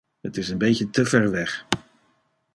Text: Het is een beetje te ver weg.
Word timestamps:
Het 0.21 0.37
is 0.37 0.49
een 0.49 0.57
beetje 0.57 0.89
te 0.89 1.05
ver 1.05 1.31
weg. 1.31 1.65